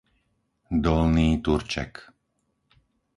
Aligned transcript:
Dolný 0.83 1.29
Turček 1.45 1.93